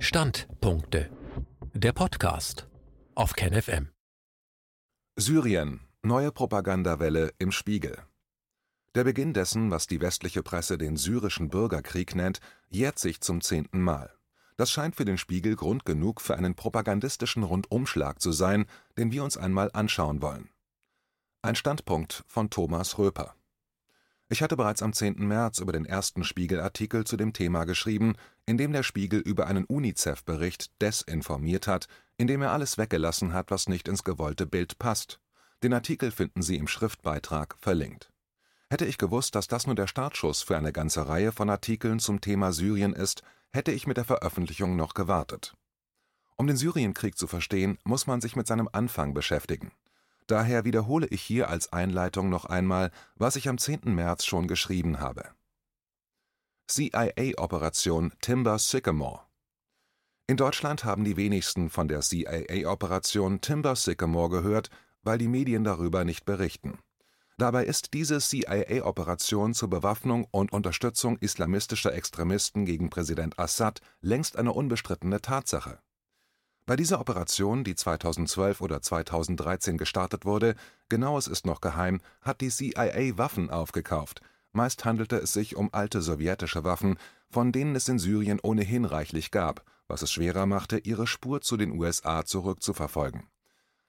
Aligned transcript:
Standpunkte. 0.00 1.10
Der 1.74 1.92
Podcast 1.92 2.68
auf 3.16 3.32
KenFM. 3.32 3.88
Syrien. 5.16 5.80
Neue 6.04 6.30
Propagandawelle 6.30 7.32
im 7.38 7.50
Spiegel. 7.50 7.98
Der 8.94 9.02
Beginn 9.02 9.32
dessen, 9.32 9.72
was 9.72 9.88
die 9.88 10.00
westliche 10.00 10.44
Presse 10.44 10.78
den 10.78 10.96
syrischen 10.96 11.48
Bürgerkrieg 11.48 12.14
nennt, 12.14 12.38
jährt 12.68 13.00
sich 13.00 13.20
zum 13.20 13.40
zehnten 13.40 13.82
Mal. 13.82 14.14
Das 14.56 14.70
scheint 14.70 14.94
für 14.94 15.04
den 15.04 15.18
Spiegel 15.18 15.56
Grund 15.56 15.84
genug 15.84 16.20
für 16.20 16.36
einen 16.36 16.54
propagandistischen 16.54 17.42
Rundumschlag 17.42 18.20
zu 18.20 18.30
sein, 18.30 18.66
den 18.96 19.10
wir 19.10 19.24
uns 19.24 19.36
einmal 19.36 19.68
anschauen 19.72 20.22
wollen. 20.22 20.48
Ein 21.42 21.56
Standpunkt 21.56 22.22
von 22.28 22.50
Thomas 22.50 22.98
Röper. 22.98 23.34
Ich 24.30 24.42
hatte 24.42 24.56
bereits 24.56 24.82
am 24.82 24.92
10. 24.92 25.26
März 25.26 25.58
über 25.58 25.72
den 25.72 25.86
ersten 25.86 26.22
Spiegel-Artikel 26.22 27.04
zu 27.04 27.16
dem 27.16 27.32
Thema 27.32 27.64
geschrieben, 27.64 28.14
in 28.44 28.58
dem 28.58 28.72
der 28.72 28.82
Spiegel 28.82 29.20
über 29.20 29.46
einen 29.46 29.64
UNICEF-Bericht 29.64 30.82
desinformiert 30.82 31.66
hat, 31.66 31.88
in 32.18 32.26
dem 32.26 32.42
er 32.42 32.52
alles 32.52 32.76
weggelassen 32.76 33.32
hat, 33.32 33.50
was 33.50 33.68
nicht 33.68 33.88
ins 33.88 34.04
gewollte 34.04 34.44
Bild 34.44 34.78
passt. 34.78 35.18
Den 35.62 35.72
Artikel 35.72 36.10
finden 36.10 36.42
Sie 36.42 36.56
im 36.56 36.68
Schriftbeitrag 36.68 37.56
verlinkt. 37.58 38.12
Hätte 38.68 38.84
ich 38.84 38.98
gewusst, 38.98 39.34
dass 39.34 39.48
das 39.48 39.66
nur 39.66 39.74
der 39.74 39.86
Startschuss 39.86 40.42
für 40.42 40.58
eine 40.58 40.72
ganze 40.72 41.08
Reihe 41.08 41.32
von 41.32 41.48
Artikeln 41.48 41.98
zum 41.98 42.20
Thema 42.20 42.52
Syrien 42.52 42.92
ist, 42.92 43.22
hätte 43.50 43.72
ich 43.72 43.86
mit 43.86 43.96
der 43.96 44.04
Veröffentlichung 44.04 44.76
noch 44.76 44.92
gewartet. 44.92 45.54
Um 46.36 46.46
den 46.46 46.58
Syrienkrieg 46.58 47.16
zu 47.16 47.26
verstehen, 47.26 47.78
muss 47.82 48.06
man 48.06 48.20
sich 48.20 48.36
mit 48.36 48.46
seinem 48.46 48.68
Anfang 48.70 49.14
beschäftigen. 49.14 49.72
Daher 50.28 50.66
wiederhole 50.66 51.06
ich 51.06 51.22
hier 51.22 51.48
als 51.48 51.72
Einleitung 51.72 52.28
noch 52.28 52.44
einmal, 52.44 52.90
was 53.14 53.34
ich 53.36 53.48
am 53.48 53.56
10. 53.56 53.94
März 53.94 54.26
schon 54.26 54.46
geschrieben 54.46 55.00
habe. 55.00 55.30
CIA-Operation 56.70 58.12
Timber 58.20 58.58
Sycamore 58.58 59.22
In 60.26 60.36
Deutschland 60.36 60.84
haben 60.84 61.04
die 61.04 61.16
wenigsten 61.16 61.70
von 61.70 61.88
der 61.88 62.02
CIA-Operation 62.02 63.40
Timber 63.40 63.74
Sycamore 63.74 64.28
gehört, 64.28 64.68
weil 65.02 65.16
die 65.16 65.28
Medien 65.28 65.64
darüber 65.64 66.04
nicht 66.04 66.26
berichten. 66.26 66.78
Dabei 67.38 67.64
ist 67.64 67.94
diese 67.94 68.18
CIA-Operation 68.18 69.54
zur 69.54 69.70
Bewaffnung 69.70 70.26
und 70.30 70.52
Unterstützung 70.52 71.16
islamistischer 71.18 71.94
Extremisten 71.94 72.66
gegen 72.66 72.90
Präsident 72.90 73.38
Assad 73.38 73.80
längst 74.02 74.36
eine 74.36 74.52
unbestrittene 74.52 75.22
Tatsache 75.22 75.80
bei 76.68 76.76
dieser 76.76 77.00
Operation, 77.00 77.64
die 77.64 77.74
2012 77.74 78.60
oder 78.60 78.82
2013 78.82 79.78
gestartet 79.78 80.26
wurde, 80.26 80.54
genaues 80.90 81.26
ist 81.26 81.46
noch 81.46 81.62
geheim, 81.62 82.02
hat 82.20 82.42
die 82.42 82.50
CIA 82.50 83.16
Waffen 83.16 83.48
aufgekauft. 83.48 84.20
Meist 84.52 84.84
handelte 84.84 85.16
es 85.16 85.32
sich 85.32 85.56
um 85.56 85.70
alte 85.72 86.02
sowjetische 86.02 86.64
Waffen, 86.64 86.98
von 87.30 87.52
denen 87.52 87.74
es 87.74 87.88
in 87.88 87.98
Syrien 87.98 88.38
ohnehin 88.42 88.84
reichlich 88.84 89.30
gab, 89.30 89.64
was 89.86 90.02
es 90.02 90.12
schwerer 90.12 90.44
machte, 90.44 90.76
ihre 90.76 91.06
Spur 91.06 91.40
zu 91.40 91.56
den 91.56 91.72
USA 91.72 92.26
zurückzuverfolgen. 92.26 93.22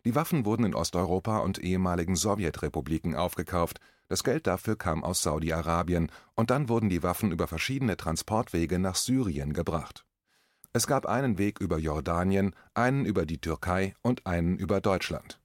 Die 0.06 0.16
Waffen 0.16 0.46
wurden 0.46 0.64
in 0.64 0.74
Osteuropa 0.74 1.40
und 1.40 1.62
ehemaligen 1.62 2.16
Sowjetrepubliken 2.16 3.14
aufgekauft, 3.14 3.82
das 4.08 4.24
Geld 4.24 4.48
dafür 4.48 4.78
kam 4.78 5.04
aus 5.04 5.22
Saudi-Arabien, 5.22 6.10
und 6.34 6.50
dann 6.50 6.70
wurden 6.70 6.88
die 6.88 7.04
Waffen 7.04 7.34
über 7.34 7.48
verschiedene 7.48 7.98
Transportwege 7.98 8.80
nach 8.80 8.96
Syrien 8.96 9.52
gebracht 9.52 10.06
es 10.72 10.86
gab 10.86 11.06
einen 11.06 11.38
Weg 11.38 11.60
über 11.60 11.78
Jordanien, 11.78 12.56
einen 12.74 13.06
über 13.06 13.26
die 13.26 13.40
Türkei 13.40 13.96
und 14.02 14.26
einen 14.28 14.58
über 14.58 14.82
Deutschland. 14.82 15.40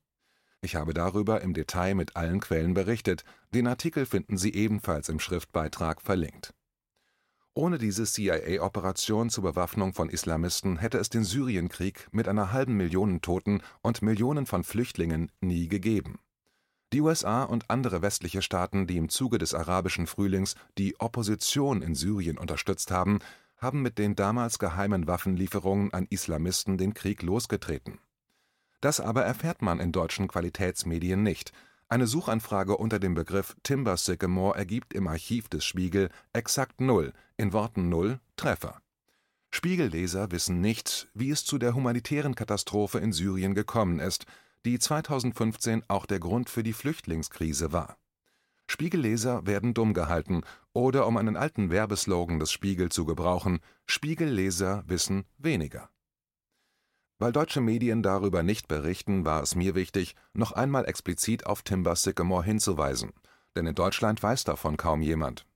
Ich 0.61 0.77
habe 0.77 0.95
darüber 0.95 1.41
im 1.41 1.55
Detail 1.55 1.95
mit 1.95 2.17
allen 2.17 2.41
Quellen 2.41 2.75
berichtet, 2.75 3.25
den 3.53 3.67
Artikel 3.67 4.07
finden 4.07 4.37
Sie 4.37 4.55
ebenfalls 4.55 5.09
im 5.09 5.21
Schriftbeitrag 5.21 6.01
verlinkt. 6.01 6.55
Ohne 7.55 7.79
diese 7.79 8.05
CIA-Operation 8.05 9.31
zur 9.31 9.45
Bewaffnung 9.45 9.95
von 9.95 10.11
Islamisten 10.11 10.79
hätte 10.79 10.99
es 10.99 11.09
den 11.09 11.23
Syrienkrieg 11.23 12.09
mit 12.11 12.27
einer 12.27 12.51
halben 12.53 12.77
Million 12.77 13.21
Toten 13.21 13.63
und 13.81 14.03
Millionen 14.03 14.45
von 14.47 14.65
Flüchtlingen 14.65 15.31
nie 15.41 15.69
gegeben. 15.69 16.19
Die 16.93 17.01
USA 17.01 17.45
und 17.45 17.71
andere 17.71 18.03
westliche 18.03 18.43
Staaten, 18.43 18.87
die 18.87 18.97
im 18.97 19.09
Zuge 19.09 19.39
des 19.39 19.55
arabischen 19.55 20.07
Frühlings 20.07 20.55
die 20.79 20.99
Opposition 21.01 21.83
in 21.83 21.95
Syrien 21.95 22.39
unterstützt 22.39 22.91
haben, 22.91 23.19
haben 23.65 23.83
mit 23.83 23.99
den 23.99 24.15
damals 24.15 24.61
geheimen 24.61 25.09
Waffenlieferungen 25.09 25.93
an 25.93 26.07
Islamisten 26.11 26.79
den 26.79 26.95
Krieg 26.95 27.23
losgetreten. 27.23 27.99
Das 28.81 29.01
aber 29.01 29.25
erfährt 29.25 29.63
man 29.63 29.81
in 29.81 29.91
deutschen 29.91 30.29
Qualitätsmedien 30.29 31.23
nicht. 31.23 31.53
Eine 31.89 32.07
Suchanfrage 32.07 32.77
unter 32.77 32.99
dem 32.99 33.15
Begriff 33.15 33.57
Timber 33.63 33.97
Sycamore 33.97 34.59
ergibt 34.59 34.93
im 34.93 35.09
Archiv 35.09 35.49
des 35.49 35.65
Spiegel 35.65 36.11
exakt 36.35 36.83
null, 36.83 37.15
in 37.39 37.55
Worten 37.55 37.89
null, 37.89 38.21
Treffer. 38.37 38.81
Spiegelleser 39.51 40.31
wissen 40.31 40.61
nicht, 40.61 41.09
wie 41.15 41.31
es 41.31 41.45
zu 41.45 41.57
der 41.57 41.75
humanitären 41.75 42.35
Katastrophe 42.35 42.99
in 42.99 43.13
Syrien 43.13 43.55
gekommen 43.55 44.01
ist, 44.01 44.27
die 44.67 44.79
2015 44.79 45.85
auch 45.89 46.07
der 46.07 46.21
Grund 46.21 46.51
für 46.51 46.63
die 46.63 46.73
Flüchtlingskrise 46.73 47.73
war. 47.73 47.97
Spiegelleser 48.67 49.47
werden 49.47 49.75
dumm 49.75 49.95
gehalten 49.95 50.43
oder 50.73 51.07
um 51.07 51.17
einen 51.17 51.37
alten 51.37 51.71
Werbeslogan 51.71 52.39
des 52.39 52.51
Spiegel 52.51 52.91
zu 52.91 53.05
gebrauchen, 53.05 53.61
Spiegelleser 53.87 54.85
wissen 54.87 55.25
weniger. 55.39 55.91
Weil 57.19 57.33
deutsche 57.33 57.61
Medien 57.61 58.03
darüber 58.03 58.43
nicht 58.43 58.67
berichten, 58.67 59.25
war 59.25 59.43
es 59.43 59.55
mir 59.55 59.75
wichtig, 59.75 60.17
noch 60.33 60.53
einmal 60.53 60.87
explizit 60.87 61.47
auf 61.47 61.63
Timber 61.63 61.95
Sycamore 61.95 62.45
hinzuweisen, 62.45 63.13
denn 63.55 63.67
in 63.67 63.75
Deutschland 63.75 64.23
weiß 64.23 64.45
davon 64.45 64.77
kaum 64.77 65.01
jemand. 65.01 65.47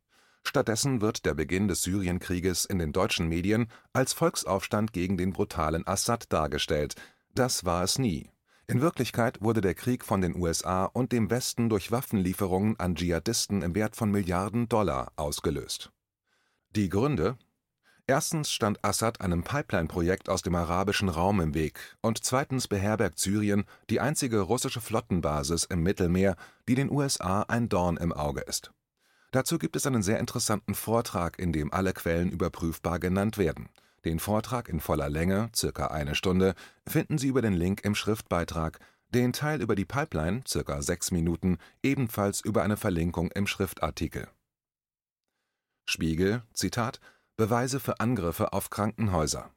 Stattdessen 0.44 1.00
wird 1.00 1.26
der 1.26 1.34
Beginn 1.34 1.68
des 1.68 1.82
Syrienkrieges 1.82 2.64
in 2.64 2.78
den 2.78 2.92
deutschen 2.92 3.28
Medien 3.28 3.68
als 3.92 4.12
Volksaufstand 4.12 4.92
gegen 4.92 5.18
den 5.18 5.32
brutalen 5.32 5.86
Assad 5.86 6.32
dargestellt. 6.32 6.94
Das 7.34 7.64
war 7.64 7.82
es 7.82 7.98
nie. 7.98 8.30
In 8.70 8.82
Wirklichkeit 8.82 9.40
wurde 9.40 9.62
der 9.62 9.74
Krieg 9.74 10.04
von 10.04 10.20
den 10.20 10.36
USA 10.36 10.84
und 10.84 11.12
dem 11.12 11.30
Westen 11.30 11.70
durch 11.70 11.90
Waffenlieferungen 11.90 12.78
an 12.78 12.96
Dschihadisten 12.96 13.62
im 13.62 13.74
Wert 13.74 13.96
von 13.96 14.10
Milliarden 14.10 14.68
Dollar 14.68 15.10
ausgelöst. 15.16 15.90
Die 16.76 16.90
Gründe? 16.90 17.38
Erstens 18.06 18.52
stand 18.52 18.84
Assad 18.84 19.22
einem 19.22 19.42
Pipeline-Projekt 19.42 20.28
aus 20.28 20.42
dem 20.42 20.54
arabischen 20.54 21.08
Raum 21.08 21.40
im 21.40 21.54
Weg 21.54 21.96
und 22.02 22.22
zweitens 22.22 22.68
beherbergt 22.68 23.18
Syrien 23.18 23.64
die 23.88 24.00
einzige 24.00 24.40
russische 24.40 24.82
Flottenbasis 24.82 25.64
im 25.64 25.82
Mittelmeer, 25.82 26.36
die 26.68 26.74
den 26.74 26.90
USA 26.90 27.46
ein 27.48 27.70
Dorn 27.70 27.96
im 27.96 28.12
Auge 28.12 28.42
ist. 28.42 28.74
Dazu 29.30 29.58
gibt 29.58 29.76
es 29.76 29.86
einen 29.86 30.02
sehr 30.02 30.20
interessanten 30.20 30.74
Vortrag, 30.74 31.38
in 31.38 31.54
dem 31.54 31.72
alle 31.72 31.94
Quellen 31.94 32.30
überprüfbar 32.30 32.98
genannt 32.98 33.38
werden 33.38 33.70
den 34.08 34.20
Vortrag 34.20 34.70
in 34.70 34.80
voller 34.80 35.10
Länge 35.10 35.50
(circa 35.54 35.88
eine 35.88 36.14
Stunde) 36.14 36.54
finden 36.86 37.18
Sie 37.18 37.28
über 37.28 37.42
den 37.42 37.52
Link 37.52 37.84
im 37.84 37.94
Schriftbeitrag, 37.94 38.78
den 39.10 39.34
Teil 39.34 39.60
über 39.60 39.74
die 39.74 39.84
Pipeline 39.84 40.42
(circa 40.48 40.80
sechs 40.80 41.10
Minuten) 41.10 41.58
ebenfalls 41.82 42.40
über 42.40 42.62
eine 42.62 42.78
Verlinkung 42.78 43.30
im 43.32 43.46
Schriftartikel. 43.46 44.28
Spiegel 45.84 46.42
Zitat 46.54 47.00
Beweise 47.36 47.80
für 47.80 48.00
Angriffe 48.00 48.52
auf 48.54 48.70
Krankenhäuser. 48.70 49.50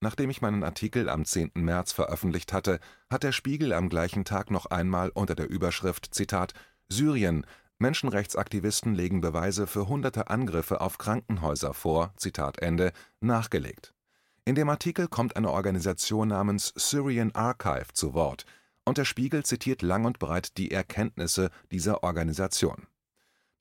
Nachdem 0.00 0.28
ich 0.28 0.42
meinen 0.42 0.64
Artikel 0.64 1.08
am 1.08 1.24
10. 1.24 1.52
März 1.54 1.92
veröffentlicht 1.92 2.52
hatte, 2.52 2.80
hat 3.08 3.22
der 3.22 3.32
Spiegel 3.32 3.72
am 3.72 3.88
gleichen 3.88 4.24
Tag 4.24 4.50
noch 4.50 4.66
einmal 4.66 5.10
unter 5.10 5.36
der 5.36 5.48
Überschrift 5.48 6.12
Zitat 6.12 6.54
Syrien 6.88 7.46
Menschenrechtsaktivisten 7.78 8.94
legen 8.94 9.20
Beweise 9.20 9.66
für 9.66 9.86
hunderte 9.86 10.30
Angriffe 10.30 10.80
auf 10.80 10.96
Krankenhäuser 10.96 11.74
vor 11.74 12.14
Zitat 12.16 12.58
Ende, 12.58 12.92
nachgelegt. 13.20 13.92
In 14.46 14.54
dem 14.54 14.70
Artikel 14.70 15.08
kommt 15.08 15.36
eine 15.36 15.50
Organisation 15.50 16.28
namens 16.28 16.72
Syrian 16.74 17.34
Archive 17.34 17.92
zu 17.92 18.14
Wort, 18.14 18.46
und 18.84 18.96
der 18.96 19.04
Spiegel 19.04 19.44
zitiert 19.44 19.82
lang 19.82 20.04
und 20.04 20.18
breit 20.18 20.56
die 20.56 20.70
Erkenntnisse 20.70 21.50
dieser 21.70 22.02
Organisation. 22.02 22.86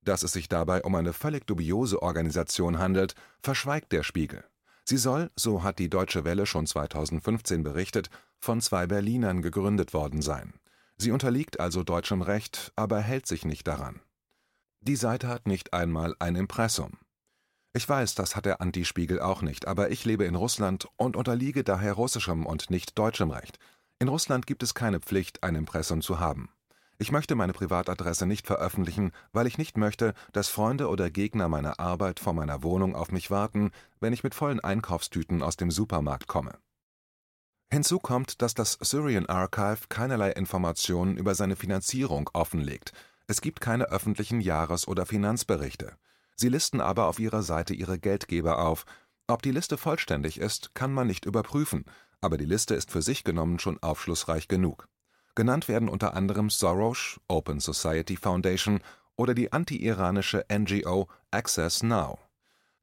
Dass 0.01 0.23
es 0.23 0.31
sich 0.31 0.47
dabei 0.47 0.83
um 0.83 0.93
eine 0.95 1.11
völlig 1.11 1.47
dubiose 1.47 2.01
Organisation 2.01 2.77
handelt, 2.77 3.15
verschweigt 3.41 3.91
der 3.91 4.03
Spiegel. 4.03 4.45
Sie 4.85 4.97
soll, 4.97 5.31
so 5.35 5.63
hat 5.63 5.79
die 5.79 5.89
Deutsche 5.89 6.23
Welle 6.23 6.45
schon 6.45 6.67
2015 6.67 7.63
berichtet, 7.63 8.09
von 8.37 8.61
zwei 8.61 8.85
Berlinern 8.85 9.41
gegründet 9.41 9.95
worden 9.95 10.21
sein. 10.21 10.53
Sie 10.97 11.11
unterliegt 11.11 11.59
also 11.59 11.83
deutschem 11.83 12.21
Recht, 12.21 12.71
aber 12.75 13.01
hält 13.01 13.25
sich 13.25 13.43
nicht 13.43 13.67
daran. 13.67 13.99
Die 14.87 14.95
Seite 14.95 15.27
hat 15.29 15.47
nicht 15.47 15.73
einmal 15.73 16.15
ein 16.19 16.35
Impressum. 16.35 16.91
Ich 17.73 17.89
weiß, 17.89 18.13
das 18.13 18.35
hat 18.35 18.45
der 18.45 18.61
Antispiegel 18.61 19.19
auch 19.19 19.41
nicht, 19.41 19.67
aber 19.67 19.89
ich 19.89 20.05
lebe 20.05 20.25
in 20.25 20.35
Russland 20.35 20.87
und 20.95 21.15
unterliege 21.15 21.63
daher 21.63 21.93
russischem 21.93 22.45
und 22.45 22.69
nicht 22.69 22.95
deutschem 22.99 23.31
Recht. 23.31 23.57
In 23.97 24.09
Russland 24.09 24.45
gibt 24.45 24.61
es 24.61 24.75
keine 24.75 24.99
Pflicht, 24.99 25.41
ein 25.41 25.55
Impressum 25.55 26.03
zu 26.03 26.19
haben. 26.19 26.49
Ich 26.99 27.11
möchte 27.11 27.33
meine 27.33 27.51
Privatadresse 27.51 28.27
nicht 28.27 28.45
veröffentlichen, 28.45 29.11
weil 29.33 29.47
ich 29.47 29.57
nicht 29.57 29.75
möchte, 29.75 30.13
dass 30.33 30.49
Freunde 30.49 30.87
oder 30.87 31.09
Gegner 31.09 31.49
meiner 31.49 31.79
Arbeit 31.79 32.19
vor 32.19 32.33
meiner 32.33 32.61
Wohnung 32.61 32.95
auf 32.95 33.11
mich 33.11 33.31
warten, 33.31 33.71
wenn 33.99 34.13
ich 34.13 34.23
mit 34.23 34.35
vollen 34.35 34.59
Einkaufstüten 34.59 35.41
aus 35.41 35.57
dem 35.57 35.71
Supermarkt 35.71 36.27
komme. 36.27 36.59
Hinzu 37.71 37.97
kommt, 37.97 38.43
dass 38.43 38.53
das 38.53 38.77
Syrian 38.81 39.25
Archive 39.25 39.87
keinerlei 39.89 40.29
Informationen 40.33 41.17
über 41.17 41.33
seine 41.33 41.55
Finanzierung 41.55 42.29
offenlegt. 42.33 42.93
Es 43.27 43.41
gibt 43.41 43.61
keine 43.61 43.85
öffentlichen 43.85 44.39
Jahres- 44.39 44.87
oder 44.87 45.05
Finanzberichte. 45.05 45.97
Sie 46.35 46.49
listen 46.49 46.81
aber 46.81 47.05
auf 47.07 47.19
ihrer 47.19 47.43
Seite 47.43 47.73
ihre 47.73 47.97
Geldgeber 47.97 48.59
auf. 48.59 48.85
Ob 49.27 49.41
die 49.41 49.51
Liste 49.51 49.77
vollständig 49.77 50.39
ist, 50.39 50.75
kann 50.75 50.93
man 50.93 51.07
nicht 51.07 51.25
überprüfen, 51.25 51.85
aber 52.21 52.37
die 52.37 52.45
Liste 52.45 52.75
ist 52.75 52.91
für 52.91 53.01
sich 53.01 53.23
genommen 53.23 53.59
schon 53.59 53.81
aufschlussreich 53.81 54.47
genug. 54.47 54.87
Genannt 55.33 55.67
werden 55.67 55.89
unter 55.89 56.13
anderem 56.13 56.49
Soros 56.49 57.19
(Open 57.27 57.59
Society 57.59 58.15
Foundation) 58.15 58.81
oder 59.15 59.33
die 59.33 59.51
anti-iranische 59.51 60.45
NGO 60.51 61.07
Access 61.31 61.83
Now. 61.83 62.19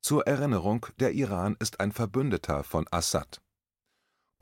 Zur 0.00 0.26
Erinnerung, 0.26 0.86
der 0.98 1.12
Iran 1.12 1.56
ist 1.60 1.78
ein 1.78 1.92
Verbündeter 1.92 2.64
von 2.64 2.86
Assad. 2.90 3.40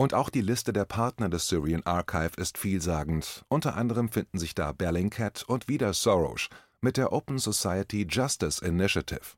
Und 0.00 0.14
auch 0.14 0.30
die 0.30 0.40
Liste 0.40 0.72
der 0.72 0.86
Partner 0.86 1.28
des 1.28 1.46
Syrian 1.46 1.84
Archive 1.84 2.40
ist 2.40 2.56
vielsagend, 2.56 3.44
unter 3.48 3.76
anderem 3.76 4.08
finden 4.08 4.38
sich 4.38 4.54
da 4.54 4.72
Bellingcat 4.72 5.42
und 5.46 5.68
wieder 5.68 5.92
Soros 5.92 6.48
mit 6.80 6.96
der 6.96 7.12
Open 7.12 7.38
Society 7.38 8.06
Justice 8.08 8.64
Initiative. 8.64 9.36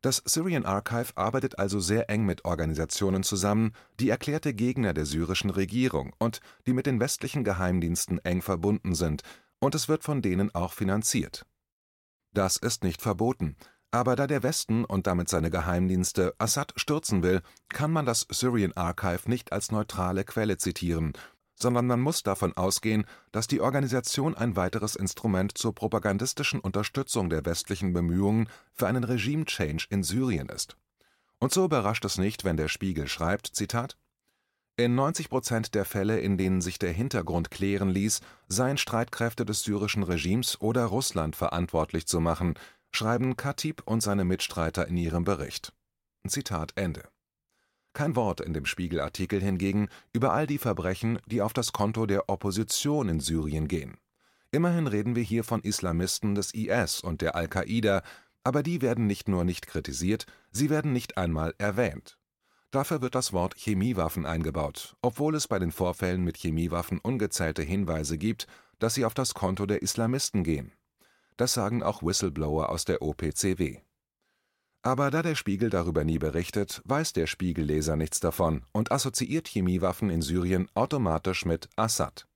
Das 0.00 0.22
Syrian 0.24 0.64
Archive 0.64 1.16
arbeitet 1.16 1.58
also 1.58 1.80
sehr 1.80 2.08
eng 2.10 2.24
mit 2.24 2.44
Organisationen 2.44 3.24
zusammen, 3.24 3.72
die 3.98 4.08
erklärte 4.08 4.54
Gegner 4.54 4.94
der 4.94 5.04
syrischen 5.04 5.50
Regierung 5.50 6.14
und 6.20 6.42
die 6.64 6.74
mit 6.74 6.86
den 6.86 7.00
westlichen 7.00 7.42
Geheimdiensten 7.42 8.24
eng 8.24 8.40
verbunden 8.40 8.94
sind, 8.94 9.22
und 9.58 9.74
es 9.74 9.88
wird 9.88 10.04
von 10.04 10.22
denen 10.22 10.54
auch 10.54 10.74
finanziert. 10.74 11.44
Das 12.32 12.56
ist 12.56 12.84
nicht 12.84 13.02
verboten, 13.02 13.56
aber 13.90 14.16
da 14.16 14.26
der 14.26 14.42
Westen 14.42 14.84
und 14.84 15.06
damit 15.06 15.28
seine 15.28 15.50
Geheimdienste 15.50 16.34
Assad 16.38 16.72
stürzen 16.76 17.22
will, 17.22 17.40
kann 17.68 17.90
man 17.90 18.06
das 18.06 18.26
Syrian 18.30 18.72
Archive 18.72 19.28
nicht 19.28 19.52
als 19.52 19.70
neutrale 19.72 20.24
Quelle 20.24 20.58
zitieren, 20.58 21.12
sondern 21.54 21.86
man 21.86 22.00
muss 22.00 22.22
davon 22.22 22.56
ausgehen, 22.56 23.04
dass 23.32 23.46
die 23.46 23.60
Organisation 23.60 24.34
ein 24.34 24.56
weiteres 24.56 24.94
Instrument 24.94 25.56
zur 25.56 25.74
propagandistischen 25.74 26.60
Unterstützung 26.60 27.30
der 27.30 27.44
westlichen 27.44 27.92
Bemühungen 27.92 28.48
für 28.74 28.86
einen 28.86 29.04
Regime-Change 29.04 29.86
in 29.90 30.02
Syrien 30.02 30.48
ist. 30.48 30.76
Und 31.38 31.52
so 31.52 31.64
überrascht 31.64 32.04
es 32.04 32.18
nicht, 32.18 32.44
wenn 32.44 32.56
der 32.56 32.68
Spiegel 32.68 33.08
schreibt: 33.08 33.46
Zitat 33.46 33.96
in 34.76 34.94
90 34.94 35.28
Prozent 35.28 35.74
der 35.74 35.84
Fälle, 35.84 36.20
in 36.20 36.38
denen 36.38 36.60
sich 36.60 36.78
der 36.78 36.92
Hintergrund 36.92 37.50
klären 37.50 37.88
ließ, 37.88 38.20
seien 38.46 38.78
Streitkräfte 38.78 39.44
des 39.44 39.62
syrischen 39.62 40.04
Regimes 40.04 40.60
oder 40.60 40.84
Russland 40.84 41.34
verantwortlich 41.34 42.06
zu 42.06 42.20
machen, 42.20 42.54
schreiben 42.90 43.36
Khatib 43.36 43.82
und 43.84 44.02
seine 44.02 44.24
Mitstreiter 44.24 44.88
in 44.88 44.96
ihrem 44.96 45.24
Bericht. 45.24 45.72
Zitat 46.26 46.72
Ende. 46.76 47.08
Kein 47.92 48.16
Wort 48.16 48.40
in 48.40 48.52
dem 48.52 48.66
Spiegel-Artikel 48.66 49.40
hingegen 49.40 49.88
über 50.12 50.32
all 50.32 50.46
die 50.46 50.58
Verbrechen, 50.58 51.18
die 51.26 51.42
auf 51.42 51.52
das 51.52 51.72
Konto 51.72 52.06
der 52.06 52.28
Opposition 52.28 53.08
in 53.08 53.20
Syrien 53.20 53.66
gehen. 53.66 53.96
Immerhin 54.50 54.86
reden 54.86 55.16
wir 55.16 55.22
hier 55.22 55.44
von 55.44 55.62
Islamisten 55.62 56.34
des 56.34 56.54
IS 56.54 57.00
und 57.00 57.20
der 57.20 57.34
Al-Qaida, 57.34 58.02
aber 58.44 58.62
die 58.62 58.80
werden 58.80 59.06
nicht 59.06 59.28
nur 59.28 59.44
nicht 59.44 59.66
kritisiert, 59.66 60.26
sie 60.50 60.70
werden 60.70 60.92
nicht 60.92 61.18
einmal 61.18 61.54
erwähnt. 61.58 62.18
Dafür 62.70 63.00
wird 63.00 63.14
das 63.14 63.32
Wort 63.32 63.54
Chemiewaffen 63.56 64.26
eingebaut, 64.26 64.96
obwohl 65.00 65.34
es 65.34 65.48
bei 65.48 65.58
den 65.58 65.72
Vorfällen 65.72 66.22
mit 66.22 66.36
Chemiewaffen 66.36 66.98
ungezählte 66.98 67.62
Hinweise 67.62 68.18
gibt, 68.18 68.46
dass 68.78 68.94
sie 68.94 69.04
auf 69.04 69.14
das 69.14 69.34
Konto 69.34 69.66
der 69.66 69.82
Islamisten 69.82 70.44
gehen. 70.44 70.72
Das 71.38 71.54
sagen 71.54 71.84
auch 71.84 72.02
Whistleblower 72.02 72.68
aus 72.68 72.84
der 72.84 73.00
OPCW. 73.00 73.78
Aber 74.82 75.10
da 75.10 75.22
der 75.22 75.36
Spiegel 75.36 75.70
darüber 75.70 76.02
nie 76.02 76.18
berichtet, 76.18 76.82
weiß 76.84 77.12
der 77.12 77.28
Spiegelleser 77.28 77.94
nichts 77.94 78.18
davon 78.18 78.64
und 78.72 78.90
assoziiert 78.90 79.46
Chemiewaffen 79.46 80.10
in 80.10 80.20
Syrien 80.20 80.68
automatisch 80.74 81.44
mit 81.44 81.68
Assad. 81.76 82.26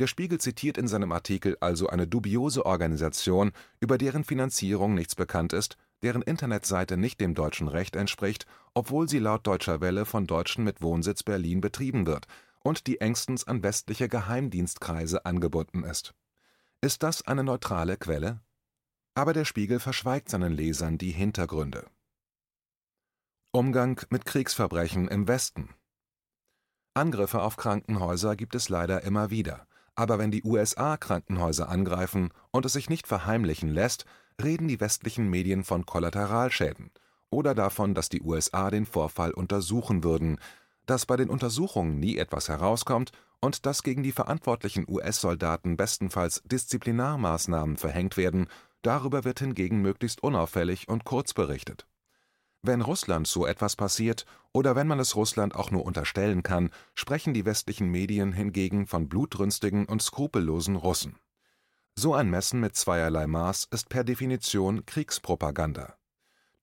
Der 0.00 0.08
Spiegel 0.08 0.40
zitiert 0.40 0.78
in 0.78 0.88
seinem 0.88 1.12
Artikel 1.12 1.56
also 1.60 1.88
eine 1.88 2.08
dubiose 2.08 2.66
Organisation, 2.66 3.52
über 3.78 3.98
deren 3.98 4.24
Finanzierung 4.24 4.94
nichts 4.94 5.14
bekannt 5.14 5.52
ist, 5.52 5.76
deren 6.02 6.22
Internetseite 6.22 6.96
nicht 6.96 7.20
dem 7.20 7.34
deutschen 7.34 7.68
Recht 7.68 7.94
entspricht, 7.94 8.46
obwohl 8.74 9.08
sie 9.08 9.20
laut 9.20 9.46
Deutscher 9.46 9.80
Welle 9.80 10.06
von 10.06 10.26
Deutschen 10.26 10.64
mit 10.64 10.82
Wohnsitz 10.82 11.22
Berlin 11.22 11.60
betrieben 11.60 12.06
wird 12.06 12.26
und 12.64 12.88
die 12.88 13.00
engstens 13.00 13.46
an 13.46 13.62
westliche 13.62 14.08
Geheimdienstkreise 14.08 15.24
angebunden 15.24 15.84
ist 15.84 16.14
ist 16.82 17.04
das 17.04 17.26
eine 17.26 17.44
neutrale 17.44 17.96
Quelle? 17.96 18.40
Aber 19.14 19.32
der 19.32 19.44
Spiegel 19.44 19.78
verschweigt 19.78 20.28
seinen 20.28 20.52
Lesern 20.52 20.98
die 20.98 21.12
Hintergründe. 21.12 21.86
Umgang 23.52 24.00
mit 24.10 24.24
Kriegsverbrechen 24.24 25.08
im 25.08 25.28
Westen 25.28 25.70
Angriffe 26.94 27.40
auf 27.40 27.56
Krankenhäuser 27.56 28.36
gibt 28.36 28.54
es 28.54 28.68
leider 28.68 29.02
immer 29.02 29.30
wieder, 29.30 29.66
aber 29.94 30.18
wenn 30.18 30.30
die 30.30 30.42
USA 30.42 30.96
Krankenhäuser 30.96 31.68
angreifen 31.68 32.30
und 32.50 32.66
es 32.66 32.72
sich 32.72 32.90
nicht 32.90 33.06
verheimlichen 33.06 33.68
lässt, 33.68 34.04
reden 34.42 34.68
die 34.68 34.80
westlichen 34.80 35.30
Medien 35.30 35.64
von 35.64 35.86
Kollateralschäden 35.86 36.90
oder 37.30 37.54
davon, 37.54 37.94
dass 37.94 38.08
die 38.08 38.22
USA 38.22 38.70
den 38.70 38.86
Vorfall 38.86 39.30
untersuchen 39.32 40.04
würden, 40.04 40.38
dass 40.86 41.06
bei 41.06 41.16
den 41.16 41.30
Untersuchungen 41.30 41.98
nie 41.98 42.16
etwas 42.16 42.48
herauskommt 42.48 43.12
und 43.40 43.66
dass 43.66 43.82
gegen 43.82 44.02
die 44.02 44.12
verantwortlichen 44.12 44.84
US-Soldaten 44.88 45.76
bestenfalls 45.76 46.42
Disziplinarmaßnahmen 46.44 47.76
verhängt 47.76 48.16
werden, 48.16 48.46
darüber 48.82 49.24
wird 49.24 49.40
hingegen 49.40 49.80
möglichst 49.80 50.22
unauffällig 50.22 50.88
und 50.88 51.04
kurz 51.04 51.34
berichtet. 51.34 51.86
Wenn 52.62 52.80
Russland 52.80 53.26
so 53.26 53.44
etwas 53.44 53.74
passiert 53.74 54.24
oder 54.52 54.76
wenn 54.76 54.86
man 54.86 55.00
es 55.00 55.16
Russland 55.16 55.56
auch 55.56 55.72
nur 55.72 55.84
unterstellen 55.84 56.44
kann, 56.44 56.70
sprechen 56.94 57.34
die 57.34 57.44
westlichen 57.44 57.88
Medien 57.88 58.32
hingegen 58.32 58.86
von 58.86 59.08
blutrünstigen 59.08 59.86
und 59.86 60.00
skrupellosen 60.00 60.76
Russen. 60.76 61.16
So 61.96 62.14
ein 62.14 62.30
Messen 62.30 62.60
mit 62.60 62.76
zweierlei 62.76 63.26
Maß 63.26 63.66
ist 63.70 63.88
per 63.88 64.04
Definition 64.04 64.86
Kriegspropaganda 64.86 65.96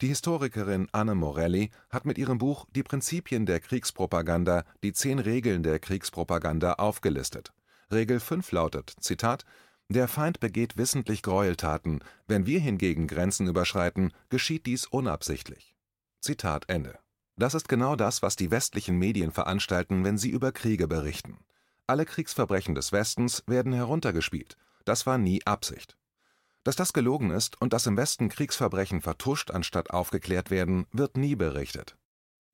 die 0.01 0.07
Historikerin 0.07 0.87
Anne 0.91 1.15
Morelli 1.15 1.71
hat 1.89 2.05
mit 2.05 2.17
ihrem 2.17 2.37
Buch 2.37 2.65
Die 2.73 2.83
Prinzipien 2.83 3.45
der 3.45 3.59
Kriegspropaganda 3.59 4.63
die 4.81 4.93
zehn 4.93 5.19
Regeln 5.19 5.63
der 5.63 5.79
Kriegspropaganda 5.79 6.73
aufgelistet. 6.73 7.53
Regel 7.91 8.19
5 8.19 8.51
lautet: 8.51 8.93
Zitat 8.99 9.45
Der 9.89 10.07
Feind 10.07 10.39
begeht 10.39 10.77
wissentlich 10.77 11.21
Gräueltaten, 11.21 12.03
wenn 12.27 12.45
wir 12.45 12.59
hingegen 12.59 13.07
Grenzen 13.07 13.47
überschreiten, 13.47 14.13
geschieht 14.29 14.65
dies 14.65 14.85
unabsichtlich. 14.85 15.75
Zitat 16.21 16.69
Ende. 16.69 16.97
Das 17.35 17.53
ist 17.53 17.69
genau 17.69 17.95
das, 17.95 18.21
was 18.21 18.35
die 18.35 18.51
westlichen 18.51 18.97
Medien 18.97 19.31
veranstalten, 19.31 20.03
wenn 20.03 20.17
sie 20.17 20.29
über 20.29 20.51
Kriege 20.51 20.87
berichten. 20.87 21.39
Alle 21.87 22.05
Kriegsverbrechen 22.05 22.75
des 22.75 22.91
Westens 22.91 23.43
werden 23.47 23.73
heruntergespielt. 23.73 24.57
Das 24.85 25.05
war 25.05 25.17
nie 25.17 25.45
Absicht. 25.45 25.98
Dass 26.63 26.75
das 26.75 26.93
gelogen 26.93 27.31
ist 27.31 27.61
und 27.61 27.73
dass 27.73 27.87
im 27.87 27.97
Westen 27.97 28.29
Kriegsverbrechen 28.29 29.01
vertuscht 29.01 29.51
anstatt 29.51 29.91
aufgeklärt 29.91 30.51
werden, 30.51 30.85
wird 30.91 31.17
nie 31.17 31.35
berichtet. 31.35 31.95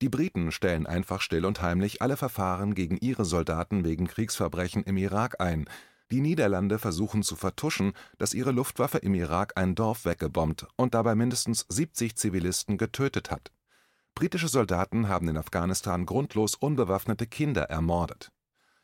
Die 0.02 0.10
Briten 0.10 0.52
stellen 0.52 0.86
einfach 0.88 1.22
still 1.22 1.46
und 1.46 1.62
heimlich 1.62 2.02
alle 2.02 2.18
Verfahren 2.18 2.76
gegen 2.76 2.98
ihre 2.98 3.26
Soldaten 3.26 3.84
wegen 3.86 4.08
Kriegsverbrechen 4.08 4.84
im 4.84 4.98
Irak 4.98 5.40
ein, 5.40 5.68
die 6.12 6.22
Niederlande 6.22 6.78
versuchen 6.78 7.24
zu 7.24 7.36
vertuschen, 7.36 7.94
dass 8.18 8.34
ihre 8.34 8.52
Luftwaffe 8.52 9.00
im 9.00 9.16
Irak 9.16 9.54
ein 9.56 9.74
Dorf 9.74 10.06
weggebombt 10.06 10.68
und 10.76 10.94
dabei 10.94 11.16
mindestens 11.16 11.66
70 11.70 12.16
Zivilisten 12.16 12.78
getötet 12.78 13.32
hat. 13.32 13.52
Britische 14.14 14.48
Soldaten 14.48 15.10
haben 15.10 15.28
in 15.28 15.38
Afghanistan 15.38 16.06
grundlos 16.06 16.56
unbewaffnete 16.56 17.26
Kinder 17.26 17.64
ermordet. 17.64 18.32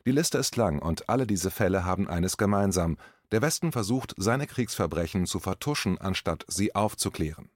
Die 0.04 0.10
Liste 0.10 0.38
ist 0.38 0.56
lang 0.56 0.80
und 0.80 1.08
alle 1.08 1.26
diese 1.26 1.50
Fälle 1.50 1.84
haben 1.84 2.08
eines 2.08 2.36
gemeinsam, 2.36 2.98
der 3.32 3.42
Westen 3.42 3.72
versucht, 3.72 4.14
seine 4.16 4.46
Kriegsverbrechen 4.46 5.26
zu 5.26 5.40
vertuschen, 5.40 5.98
anstatt 5.98 6.44
sie 6.48 6.74
aufzuklären. 6.74 7.50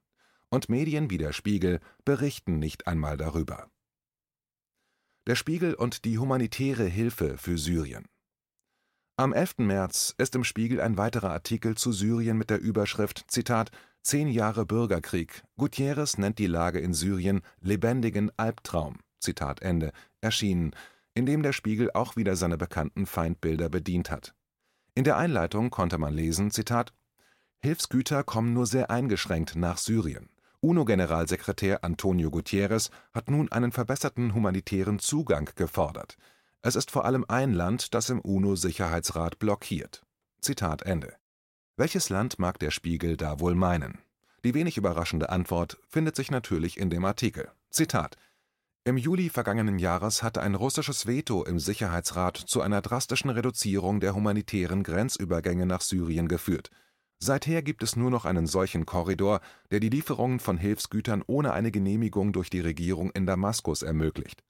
Und 0.49 0.69
Medien 0.69 1.09
wie 1.09 1.17
der 1.17 1.33
Spiegel 1.33 1.79
berichten 2.03 2.59
nicht 2.59 2.87
einmal 2.87 3.15
darüber. 3.15 3.69
Der 5.27 5.35
Spiegel 5.35 5.73
und 5.73 6.05
die 6.05 6.17
humanitäre 6.17 6.85
Hilfe 6.85 7.37
für 7.37 7.57
Syrien. 7.57 8.05
Am 9.17 9.33
11. 9.33 9.57
März 9.59 10.15
ist 10.17 10.35
im 10.35 10.43
Spiegel 10.43 10.79
ein 10.79 10.97
weiterer 10.97 11.31
Artikel 11.31 11.75
zu 11.75 11.91
Syrien 11.91 12.37
mit 12.37 12.49
der 12.49 12.59
Überschrift 12.59 13.25
Zitat 13.27 13.71
Zehn 14.03 14.29
Jahre 14.29 14.65
Bürgerkrieg. 14.65 15.43
Gutierrez 15.57 16.17
nennt 16.17 16.39
die 16.39 16.47
Lage 16.47 16.79
in 16.79 16.93
Syrien 16.93 17.41
lebendigen 17.59 18.31
Albtraum. 18.37 18.99
Zitat 19.19 19.61
Ende. 19.61 19.91
Erschienen, 20.21 20.71
in 21.13 21.25
dem 21.25 21.43
der 21.43 21.51
Spiegel 21.51 21.91
auch 21.91 22.15
wieder 22.15 22.35
seine 22.35 22.57
bekannten 22.57 23.05
Feindbilder 23.05 23.69
bedient 23.69 24.11
hat. 24.11 24.33
In 24.97 25.03
der 25.03 25.17
Einleitung 25.17 25.69
konnte 25.69 25.99
man 25.99 26.15
lesen: 26.15 26.49
Zitat, 26.49 26.91
Hilfsgüter 27.59 28.23
kommen 28.23 28.53
nur 28.53 28.65
sehr 28.65 28.89
eingeschränkt 28.89 29.55
nach 29.55 29.77
Syrien. 29.77 30.27
UNO-Generalsekretär 30.59 31.83
Antonio 31.83 32.31
Guterres 32.31 32.89
hat 33.13 33.29
nun 33.29 33.51
einen 33.51 33.71
verbesserten 33.71 34.33
humanitären 34.33 34.97
Zugang 34.97 35.51
gefordert. 35.53 36.17
Es 36.63 36.75
ist 36.75 36.89
vor 36.89 37.05
allem 37.05 37.25
ein 37.27 37.53
Land, 37.53 37.93
das 37.93 38.09
im 38.09 38.21
UNO-Sicherheitsrat 38.21 39.37
blockiert. 39.37 40.01
Zitat 40.41 40.81
Ende. 40.81 41.13
Welches 41.75 42.09
Land 42.09 42.39
mag 42.39 42.57
der 42.57 42.71
Spiegel 42.71 43.17
da 43.17 43.39
wohl 43.39 43.53
meinen? 43.53 43.99
Die 44.43 44.55
wenig 44.55 44.77
überraschende 44.77 45.29
Antwort 45.29 45.77
findet 45.87 46.15
sich 46.15 46.31
natürlich 46.31 46.79
in 46.79 46.89
dem 46.89 47.05
Artikel. 47.05 47.51
Im 48.87 48.95
Juli 48.95 49.27
vergangenen 49.27 49.79
Jahres 49.79 50.23
hatte 50.23 50.41
ein 50.41 50.55
russisches 50.55 51.07
Veto 51.07 51.43
im 51.43 51.59
Sicherheitsrat 51.59 52.37
zu 52.37 52.61
einer 52.61 52.81
drastischen 52.81 53.29
Reduzierung 53.29 53.99
der 53.99 54.15
humanitären 54.15 54.81
Grenzübergänge 54.81 55.65
nach 55.65 55.81
Syrien 55.81 56.29
geführt. 56.29 56.69
Seither 57.19 57.63
gibt 57.63 57.83
es 57.83 57.97
nur 57.97 58.09
noch 58.09 58.23
einen 58.23 58.47
solchen 58.47 58.85
Korridor, 58.85 59.41
der 59.71 59.81
die 59.81 59.89
Lieferungen 59.89 60.39
von 60.39 60.57
Hilfsgütern 60.57 61.21
ohne 61.27 61.51
eine 61.51 61.69
Genehmigung 61.69 62.31
durch 62.31 62.49
die 62.49 62.61
Regierung 62.61 63.11
in 63.11 63.25
Damaskus 63.25 63.81
ermöglicht. 63.81 64.41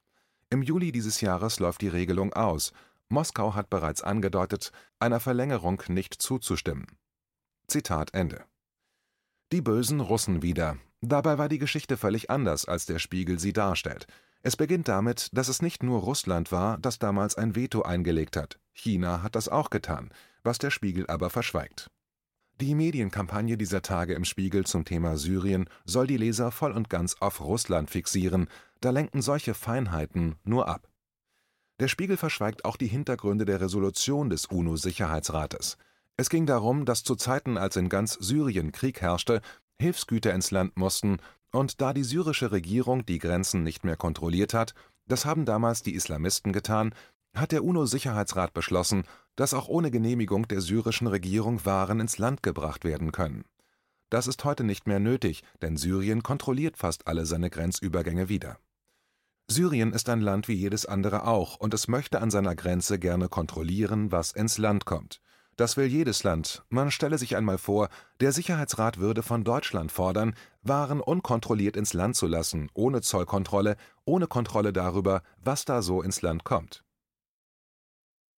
Im 0.52 0.62
Juli 0.62 0.92
dieses 0.92 1.20
Jahres 1.20 1.60
läuft 1.60 1.82
die 1.82 1.88
Regelung 1.88 2.32
aus. 2.34 2.74
Moskau 3.10 3.56
hat 3.56 3.72
bereits 3.72 4.04
angedeutet, 4.04 4.72
einer 5.00 5.20
Verlängerung 5.20 5.82
nicht 5.88 6.14
zuzustimmen. 6.14 6.86
Zitat 7.68 8.14
Ende. 8.14 8.46
Die 9.52 9.62
bösen 9.62 10.00
Russen 10.00 10.44
wieder. 10.44 10.78
Dabei 11.02 11.40
war 11.40 11.50
die 11.50 11.58
Geschichte 11.58 11.98
völlig 11.98 12.30
anders, 12.30 12.66
als 12.66 12.86
der 12.86 13.00
Spiegel 13.00 13.40
sie 13.40 13.54
darstellt. 13.54 14.06
Es 14.44 14.56
beginnt 14.56 14.88
damit, 14.88 15.30
dass 15.34 15.48
es 15.48 15.62
nicht 15.62 15.84
nur 15.84 16.00
Russland 16.02 16.52
war, 16.52 16.78
das 16.78 17.00
damals 17.00 17.36
ein 17.36 17.56
Veto 17.56 17.82
eingelegt 17.82 18.38
hat. 18.38 18.60
China 18.74 19.24
hat 19.24 19.36
das 19.36 19.50
auch 19.50 19.70
getan, 19.70 20.12
was 20.44 20.58
der 20.58 20.72
Spiegel 20.72 21.08
aber 21.08 21.30
verschweigt. 21.30 21.90
Die 22.60 22.74
Medienkampagne 22.74 23.56
dieser 23.58 23.84
Tage 23.84 24.16
im 24.16 24.26
Spiegel 24.26 24.66
zum 24.66 24.84
Thema 24.84 25.18
Syrien 25.18 25.70
soll 25.86 26.08
die 26.08 26.18
Leser 26.18 26.52
voll 26.52 26.72
und 26.72 26.90
ganz 26.90 27.16
auf 27.20 27.42
Russland 27.42 27.90
fixieren, 27.92 28.48
da 28.82 28.90
lenken 28.90 29.22
solche 29.22 29.54
Feinheiten 29.54 30.38
nur 30.44 30.68
ab. 30.68 30.88
Der 31.80 31.88
Spiegel 31.88 32.18
verschweigt 32.18 32.66
auch 32.66 32.76
die 32.76 32.88
Hintergründe 32.88 33.46
der 33.46 33.62
Resolution 33.62 34.32
des 34.32 34.48
UNO-Sicherheitsrates. 34.48 35.78
Es 36.16 36.32
ging 36.32 36.48
darum, 36.48 36.86
dass 36.86 37.04
zu 37.04 37.16
Zeiten, 37.16 37.58
als 37.58 37.76
in 37.76 37.90
ganz 37.90 38.14
Syrien 38.14 38.72
Krieg 38.72 39.02
herrschte, 39.02 39.42
Hilfsgüter 39.80 40.34
ins 40.34 40.50
Land 40.50 40.76
mussten, 40.78 41.18
und 41.52 41.82
da 41.82 41.94
die 41.94 42.04
syrische 42.04 42.52
Regierung 42.52 43.06
die 43.06 43.20
Grenzen 43.20 43.64
nicht 43.64 43.84
mehr 43.84 43.98
kontrolliert 43.98 44.54
hat, 44.54 44.74
das 45.08 45.26
haben 45.26 45.46
damals 45.46 45.84
die 45.84 45.96
Islamisten 45.96 46.54
getan, 46.54 46.94
hat 47.36 47.52
der 47.52 47.64
UNO-Sicherheitsrat 47.64 48.54
beschlossen, 48.54 49.04
dass 49.36 49.54
auch 49.54 49.68
ohne 49.68 49.92
Genehmigung 49.92 50.48
der 50.48 50.62
syrischen 50.62 51.08
Regierung 51.08 51.66
Waren 51.66 52.00
ins 52.00 52.18
Land 52.18 52.44
gebracht 52.44 52.84
werden 52.84 53.12
können. 53.12 53.46
Das 54.10 54.28
ist 54.28 54.44
heute 54.46 54.64
nicht 54.64 54.88
mehr 54.88 55.00
nötig, 55.00 55.44
denn 55.62 55.78
Syrien 55.78 56.24
kontrolliert 56.24 56.78
fast 56.78 57.08
alle 57.08 57.26
seine 57.26 57.50
Grenzübergänge 57.50 58.30
wieder. 58.30 58.58
Syrien 59.50 59.94
ist 59.94 60.10
ein 60.10 60.22
Land 60.22 60.48
wie 60.48 60.54
jedes 60.54 60.86
andere 60.86 61.26
auch, 61.26 61.58
und 61.58 61.74
es 61.74 61.88
möchte 61.88 62.22
an 62.22 62.32
seiner 62.32 62.56
Grenze 62.56 63.00
gerne 63.00 63.30
kontrollieren, 63.30 64.12
was 64.12 64.32
ins 64.32 64.58
Land 64.58 64.86
kommt. 64.86 65.22
Das 65.58 65.76
will 65.76 65.88
jedes 65.88 66.24
Land. 66.24 66.64
Man 66.70 66.90
stelle 66.92 67.18
sich 67.18 67.36
einmal 67.36 67.58
vor, 67.58 67.90
der 68.22 68.32
Sicherheitsrat 68.32 68.98
würde 68.98 69.24
von 69.24 69.44
Deutschland 69.44 69.92
fordern, 69.92 70.34
Waren 70.62 71.02
unkontrolliert 71.02 71.76
ins 71.76 71.94
Land 71.94 72.16
zu 72.16 72.28
lassen, 72.28 72.70
ohne 72.74 73.02
Zollkontrolle, 73.02 73.76
ohne 74.06 74.28
Kontrolle 74.28 74.72
darüber, 74.72 75.22
was 75.44 75.66
da 75.66 75.82
so 75.82 76.02
ins 76.02 76.22
Land 76.22 76.44
kommt 76.46 76.84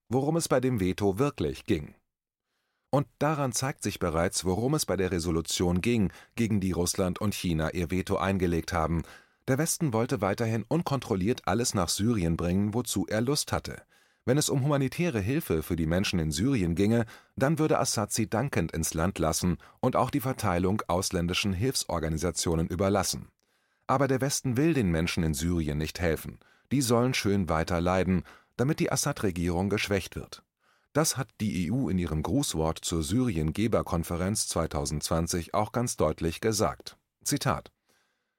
worum 0.10 0.36
es 0.36 0.48
bei 0.48 0.60
dem 0.60 0.80
Veto 0.80 1.20
wirklich 1.20 1.66
ging. 1.66 1.94
Und 2.92 3.08
daran 3.20 3.52
zeigt 3.52 3.84
sich 3.84 4.00
bereits, 4.00 4.44
worum 4.44 4.74
es 4.74 4.88
bei 4.88 4.98
der 4.98 5.12
Resolution 5.12 5.82
ging, 5.82 6.12
gegen 6.36 6.60
die 6.60 6.72
Russland 6.72 7.22
und 7.22 7.36
China 7.36 7.72
ihr 7.72 7.92
Veto 7.92 8.18
eingelegt 8.18 8.74
haben. 8.74 9.04
Der 9.48 9.60
Westen 9.60 9.94
wollte 9.94 10.22
weiterhin 10.22 10.66
unkontrolliert 10.68 11.44
alles 11.48 11.76
nach 11.76 11.90
Syrien 11.90 12.36
bringen, 12.36 12.74
wozu 12.74 13.06
er 13.08 13.22
Lust 13.22 13.52
hatte. 13.52 13.84
Wenn 14.30 14.38
es 14.38 14.50
um 14.50 14.62
humanitäre 14.62 15.20
Hilfe 15.20 15.64
für 15.64 15.76
die 15.76 15.88
Menschen 15.88 16.20
in 16.20 16.30
Syrien 16.30 16.76
ginge, 16.76 17.08
dann 17.36 17.58
würde 17.58 17.80
Assad 17.80 18.14
sie 18.14 18.30
dankend 18.30 18.72
ins 18.74 18.94
Land 18.94 19.18
lassen 19.18 19.58
und 19.80 19.96
auch 19.96 20.12
die 20.12 20.20
Verteilung 20.20 20.84
ausländischen 20.88 21.52
Hilfsorganisationen 21.52 22.68
überlassen. 22.68 23.30
Aber 23.88 24.08
der 24.08 24.22
Westen 24.22 24.56
will 24.56 24.76
den 24.76 24.92
Menschen 24.92 25.24
in 25.24 25.34
Syrien 25.34 25.80
nicht 25.80 26.00
helfen. 26.00 26.38
Die 26.72 26.82
sollen 26.82 27.16
schön 27.16 27.50
weiter 27.50 27.82
leiden, 27.82 28.22
damit 28.56 28.80
die 28.80 28.92
Assad-Regierung 28.92 29.68
geschwächt 29.68 30.16
wird. 30.16 30.44
Das 30.94 31.18
hat 31.18 31.30
die 31.42 31.72
EU 31.72 31.90
in 31.90 31.98
ihrem 31.98 32.22
Grußwort 32.22 32.78
zur 32.78 33.02
Syrien-Geberkonferenz 33.02 34.48
2020 34.50 35.56
auch 35.56 35.72
ganz 35.72 35.98
deutlich 35.98 36.40
gesagt. 36.40 37.00
Zitat 37.24 37.72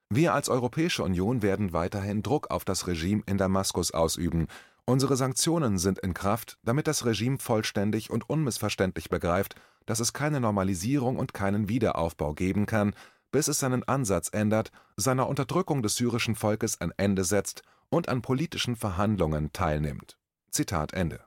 Wir 0.09 0.35
als 0.35 0.51
Europäische 0.51 1.03
Union 1.03 1.43
werden 1.43 1.73
weiterhin 1.73 2.23
Druck 2.23 2.49
auf 2.53 2.65
das 2.65 2.87
Regime 2.87 3.25
in 3.27 3.39
Damaskus 3.39 3.91
ausüben. 3.91 4.47
Unsere 4.85 5.17
Sanktionen 5.17 5.79
sind 5.79 5.99
in 5.99 6.15
Kraft, 6.15 6.59
damit 6.63 6.87
das 6.87 7.05
Regime 7.05 7.39
vollständig 7.39 8.11
und 8.11 8.29
unmissverständlich 8.29 9.09
begreift, 9.09 9.55
dass 9.87 10.01
es 10.01 10.13
keine 10.13 10.41
Normalisierung 10.41 11.17
und 11.17 11.35
keinen 11.35 11.69
Wiederaufbau 11.69 12.35
geben 12.35 12.67
kann, 12.67 12.95
bis 13.31 13.49
es 13.49 13.59
seinen 13.59 13.85
Ansatz 13.85 14.29
ändert, 14.33 14.73
seiner 14.97 15.29
Unterdrückung 15.29 15.83
des 15.83 15.97
syrischen 15.97 16.35
Volkes 16.35 16.81
ein 16.81 16.93
Ende 16.97 17.25
setzt 17.25 17.63
und 17.89 18.09
an 18.09 18.23
politischen 18.23 18.77
Verhandlungen 18.77 19.53
teilnimmt. 19.53 20.17
Zitat 20.51 20.93
Ende. 20.93 21.25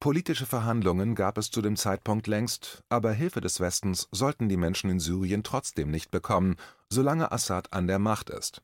Politische 0.00 0.46
Verhandlungen 0.46 1.14
gab 1.14 1.38
es 1.38 1.50
zu 1.50 1.62
dem 1.62 1.76
Zeitpunkt 1.76 2.26
längst, 2.26 2.84
aber 2.90 3.12
Hilfe 3.12 3.40
des 3.40 3.58
Westens 3.58 4.08
sollten 4.12 4.48
die 4.48 4.56
Menschen 4.58 4.90
in 4.90 5.00
Syrien 5.00 5.42
trotzdem 5.42 5.90
nicht 5.90 6.10
bekommen, 6.10 6.56
solange 6.90 7.32
Assad 7.32 7.72
an 7.72 7.86
der 7.86 7.98
Macht 7.98 8.28
ist. 8.28 8.62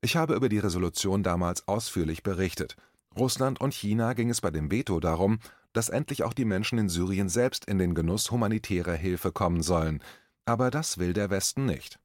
Ich 0.00 0.16
habe 0.16 0.34
über 0.34 0.48
die 0.48 0.60
Resolution 0.60 1.24
damals 1.24 1.66
ausführlich 1.66 2.22
berichtet. 2.22 2.76
Russland 3.18 3.60
und 3.60 3.74
China 3.74 4.14
ging 4.14 4.30
es 4.30 4.40
bei 4.40 4.50
dem 4.50 4.70
Veto 4.70 5.00
darum, 5.00 5.38
dass 5.72 5.88
endlich 5.88 6.22
auch 6.22 6.32
die 6.32 6.44
Menschen 6.44 6.78
in 6.78 6.88
Syrien 6.88 7.28
selbst 7.28 7.64
in 7.64 7.78
den 7.78 7.94
Genuss 7.94 8.30
humanitärer 8.30 8.94
Hilfe 8.94 9.32
kommen 9.32 9.62
sollen. 9.62 10.02
Aber 10.44 10.70
das 10.70 10.98
will 10.98 11.12
der 11.12 11.30
Westen 11.30 11.66
nicht. 11.66 11.98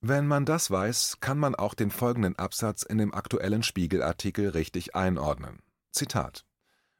Wenn 0.00 0.26
man 0.26 0.44
das 0.44 0.70
weiß, 0.70 1.18
kann 1.20 1.38
man 1.38 1.54
auch 1.54 1.74
den 1.74 1.90
folgenden 1.90 2.38
Absatz 2.38 2.82
in 2.82 2.98
dem 2.98 3.12
aktuellen 3.14 3.62
Spiegel-Artikel 3.62 4.50
richtig 4.50 4.94
einordnen. 4.94 5.58
Zitat 5.90 6.44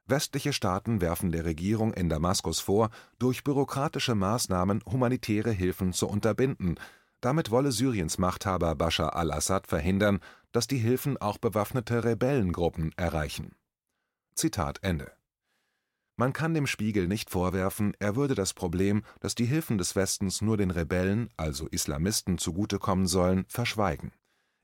Westliche 0.06 0.52
Staaten 0.52 1.00
werfen 1.00 1.32
der 1.32 1.44
Regierung 1.44 1.92
in 1.92 2.08
Damaskus 2.08 2.60
vor, 2.60 2.90
durch 3.18 3.42
bürokratische 3.42 4.14
Maßnahmen 4.14 4.82
humanitäre 4.86 5.50
Hilfen 5.50 5.92
zu 5.92 6.08
unterbinden. 6.08 6.78
Damit 7.20 7.50
wolle 7.50 7.72
Syriens 7.72 8.18
Machthaber 8.18 8.74
Bashar 8.74 9.16
al-Assad 9.16 9.66
verhindern, 9.66 10.20
dass 10.52 10.66
die 10.66 10.78
Hilfen 10.78 11.16
auch 11.16 11.38
bewaffnete 11.38 12.04
Rebellengruppen 12.04 12.92
erreichen. 12.96 13.54
Zitat 14.34 14.78
Ende 14.82 15.12
man 16.18 16.32
kann 16.32 16.54
dem 16.54 16.66
Spiegel 16.66 17.08
nicht 17.08 17.28
vorwerfen, 17.28 17.92
er 17.98 18.16
würde 18.16 18.34
das 18.34 18.54
Problem, 18.54 19.02
dass 19.20 19.34
die 19.34 19.44
Hilfen 19.44 19.76
des 19.76 19.96
Westens 19.96 20.40
nur 20.40 20.56
den 20.56 20.70
Rebellen, 20.70 21.28
also 21.36 21.66
Islamisten, 21.66 22.38
zugutekommen 22.38 23.06
sollen, 23.06 23.44
verschweigen. 23.48 24.12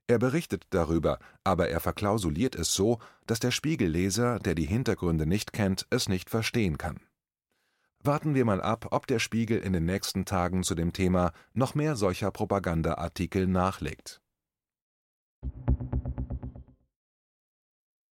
Er 0.06 0.18
berichtet 0.18 0.66
darüber, 0.70 1.18
aber 1.44 1.68
er 1.68 1.80
verklausuliert 1.80 2.54
es 2.54 2.72
so, 2.72 3.00
dass 3.26 3.38
der 3.38 3.50
Spiegelleser, 3.50 4.38
der 4.38 4.54
die 4.54 4.64
Hintergründe 4.64 5.26
nicht 5.26 5.52
kennt, 5.52 5.86
es 5.90 6.08
nicht 6.08 6.30
verstehen 6.30 6.78
kann. 6.78 7.00
Warten 8.04 8.34
wir 8.34 8.44
mal 8.44 8.60
ab, 8.60 8.88
ob 8.90 9.06
der 9.06 9.20
Spiegel 9.20 9.60
in 9.60 9.72
den 9.72 9.84
nächsten 9.84 10.24
Tagen 10.24 10.64
zu 10.64 10.74
dem 10.74 10.92
Thema 10.92 11.32
noch 11.54 11.76
mehr 11.76 11.94
solcher 11.94 12.32
Propagandaartikel 12.32 13.46
nachlegt 13.46 14.20